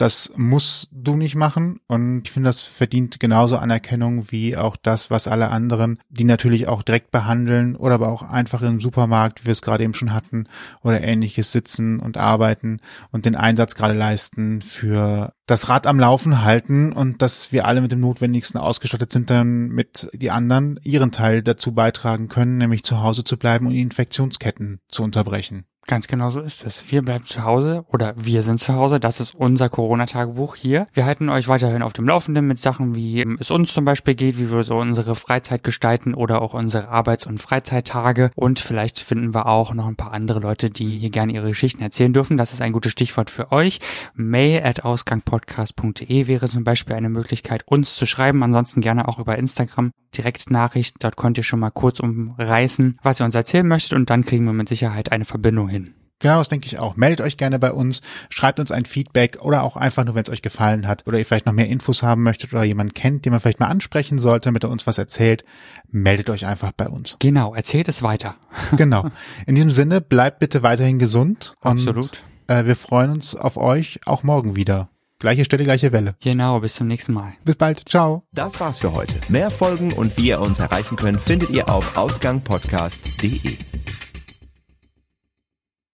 Das 0.01 0.33
musst 0.35 0.89
du 0.93 1.15
nicht 1.15 1.35
machen 1.35 1.79
und 1.87 2.23
ich 2.25 2.31
finde, 2.31 2.49
das 2.49 2.61
verdient 2.61 3.21
genauso 3.21 3.59
Anerkennung 3.59 4.33
wie 4.33 4.57
auch 4.57 4.77
das, 4.77 5.11
was 5.11 5.29
alle 5.29 5.51
anderen, 5.51 5.99
die 6.09 6.25
natürlich 6.25 6.69
auch 6.69 6.83
direkt 6.83 7.11
behandeln 7.11 7.77
oder 7.77 7.97
aber 7.97 8.09
auch 8.09 8.23
einfach 8.23 8.63
im 8.63 8.81
Supermarkt, 8.81 9.43
wie 9.43 9.49
wir 9.49 9.53
es 9.53 9.61
gerade 9.61 9.85
eben 9.85 9.93
schon 9.93 10.15
hatten, 10.15 10.47
oder 10.83 11.03
ähnliches 11.03 11.53
sitzen 11.53 12.01
und 12.01 12.17
arbeiten 12.17 12.81
und 13.11 13.27
den 13.27 13.37
Einsatz 13.37 13.75
gerade 13.75 13.93
leisten 13.93 14.63
für 14.63 15.35
das 15.45 15.69
Rad 15.69 15.87
am 15.87 16.01
Laufen 16.01 16.43
halten 16.43 16.95
und 16.95 17.21
dass 17.21 17.53
wir 17.53 17.67
alle 17.67 17.83
mit 17.83 17.93
dem 17.93 18.01
Notwendigsten 18.01 18.59
ausgestattet 18.59 19.13
sind, 19.13 19.29
dann 19.29 19.69
mit 19.69 20.09
die 20.15 20.31
anderen 20.31 20.81
ihren 20.83 21.13
Teil 21.13 21.43
dazu 21.43 21.73
beitragen 21.73 22.29
können, 22.29 22.57
nämlich 22.57 22.85
zu 22.85 23.03
Hause 23.03 23.23
zu 23.23 23.37
bleiben 23.37 23.67
und 23.67 23.75
Infektionsketten 23.75 24.81
zu 24.89 25.03
unterbrechen. 25.03 25.67
Ganz 25.87 26.07
genau 26.07 26.31
so 26.31 26.41
ist 26.41 26.65
es. 26.65 26.93
Wir 26.93 27.03
bleiben 27.03 27.25
zu 27.25 27.43
Hause 27.43 27.85
oder 27.89 28.15
wir 28.17 28.43
sind 28.43 28.61
zu 28.61 28.75
Hause. 28.75 29.01
Das 29.01 29.19
ist 29.19 29.35
unser 29.35 29.69
Corona-Tagebuch 29.69 30.55
hier. 30.55 30.87
Wir 30.93 31.05
halten 31.05 31.29
euch 31.31 31.49
weiterhin 31.49 31.83
auf 31.83 31.95
dem 31.95 32.07
Laufenden 32.07 32.47
mit 32.47 32.59
Sachen, 32.59 32.95
wie 32.95 33.25
es 33.41 33.51
uns 33.51 33.75
zum 33.75 33.87
Beispiel 33.87 34.15
geht, 34.15 34.39
wie 34.39 34.53
wir 34.53 34.63
so 34.63 34.77
unsere 34.77 35.15
Freizeit 35.17 35.65
gestalten 35.65 36.15
oder 36.15 36.43
auch 36.43 36.55
unsere 36.55 36.89
Arbeits- 36.89 37.27
und 37.27 37.39
Freizeittage. 37.39 38.31
Und 38.37 38.61
vielleicht 38.61 39.01
finden 39.01 39.35
wir 39.35 39.47
auch 39.47 39.75
noch 39.75 39.89
ein 39.89 39.97
paar 39.97 40.13
andere 40.13 40.39
Leute, 40.39 40.71
die 40.71 40.99
hier 40.99 41.11
gerne 41.11 41.33
ihre 41.33 41.49
Geschichten 41.49 41.83
erzählen 41.83 42.13
dürfen. 42.13 42.37
Das 42.37 42.53
ist 42.53 42.63
ein 42.63 42.73
gutes 42.73 42.93
Stichwort 42.93 43.31
für 43.31 43.51
euch. 43.51 43.81
Mail 44.15 44.63
at 44.63 44.85
ausgangpodcast.de 44.85 46.27
wäre 46.29 46.49
zum 46.49 46.63
Beispiel 46.63 46.95
eine 46.95 47.09
Möglichkeit, 47.09 47.63
uns 47.67 47.97
zu 47.97 48.07
schreiben. 48.07 48.43
Ansonsten 48.43 48.81
gerne 48.81 49.09
auch 49.09 49.19
über 49.19 49.37
Instagram 49.39 49.91
direkt 50.17 50.51
Nachricht. 50.51 50.97
Dort 51.01 51.17
könnt 51.17 51.39
ihr 51.39 51.45
schon 51.45 51.61
mal 51.61 51.71
kurz 51.71 52.01
umreißen, 52.01 52.99
was 53.03 53.21
ihr 53.21 53.25
uns 53.25 53.35
erzählen 53.35 53.67
möchtet 53.67 53.95
und 53.95 54.11
dann 54.11 54.23
kriegen 54.23 54.45
wir 54.45 54.53
mit 54.53 54.69
Sicherheit 54.69 55.13
eine 55.13 55.25
Verbindung 55.25 55.69
hin. 55.69 55.80
Genau, 56.21 56.39
das 56.39 56.49
denke 56.49 56.67
ich 56.67 56.79
auch. 56.79 56.97
Meldet 56.97 57.23
euch 57.23 57.37
gerne 57.37 57.59
bei 57.59 57.73
uns, 57.73 58.03
schreibt 58.29 58.61
uns 58.61 58.71
ein 58.71 58.85
Feedback 58.85 59.39
oder 59.41 59.63
auch 59.63 59.77
einfach 59.77 60.05
nur, 60.05 60.15
wenn 60.15 60.23
es 60.23 60.31
euch 60.31 60.43
gefallen 60.43 60.87
hat 60.87 61.07
oder 61.07 61.19
ihr 61.19 61.25
vielleicht 61.25 61.47
noch 61.47 61.53
mehr 61.53 61.69
Infos 61.69 62.03
haben 62.03 62.23
möchtet 62.23 62.53
oder 62.53 62.63
jemanden 62.63 62.95
kennt, 62.95 63.25
den 63.25 63.33
man 63.33 63.41
vielleicht 63.41 63.61
mal 63.61 63.69
ansprechen 63.69 64.19
sollte, 64.19 64.45
damit 64.45 64.65
er 64.65 64.71
uns 64.71 64.87
was 64.87 64.99
erzählt, 64.99 65.45
meldet 65.91 66.31
euch 66.31 66.47
einfach 66.47 66.73
bei 66.73 66.89
uns. 66.89 67.17
Genau, 67.19 67.55
erzählt 67.55 67.89
es 67.89 68.03
weiter. 68.03 68.37
genau. 68.77 69.07
In 69.47 69.55
diesem 69.55 69.71
Sinne, 69.71 70.01
bleibt 70.01 70.39
bitte 70.39 70.63
weiterhin 70.63 70.99
gesund. 70.99 71.55
Absolut. 71.63 72.23
Und, 72.49 72.55
äh, 72.55 72.67
wir 72.67 72.77
freuen 72.77 73.11
uns 73.13 73.35
auf 73.35 73.57
euch 73.57 74.01
auch 74.05 74.23
morgen 74.23 74.57
wieder. 74.57 74.91
Gleiche 75.21 75.45
Stelle, 75.45 75.65
gleiche 75.65 75.93
Welle. 75.93 76.15
Genau, 76.21 76.61
bis 76.61 76.75
zum 76.75 76.87
nächsten 76.87 77.13
Mal. 77.13 77.35
Bis 77.45 77.57
bald. 77.57 77.87
Ciao. 77.89 78.25
Das 78.33 78.59
war's 78.59 78.79
für 78.79 78.93
heute. 78.93 79.15
Mehr 79.29 79.51
Folgen 79.51 79.93
und 79.93 80.17
wie 80.17 80.29
ihr 80.29 80.41
uns 80.41 80.59
erreichen 80.59 80.97
könnt, 80.97 81.21
findet 81.21 81.51
ihr 81.51 81.69
auf 81.69 81.97
ausgangpodcast.de. 81.97 83.59